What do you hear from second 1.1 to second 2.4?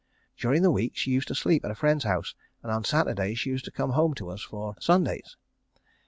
used to sleep at a friend's house,